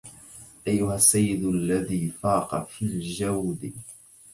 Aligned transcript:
أيها 0.67 0.95
السيد 0.95 1.45
الذي 1.45 2.07
فاق 2.21 2.67
في 2.69 2.81
الجود 2.85 3.73